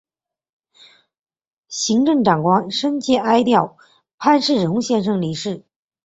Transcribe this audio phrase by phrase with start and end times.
[1.67, 3.75] 行政长官深切哀悼
[4.17, 5.63] 潘汉荣先生离世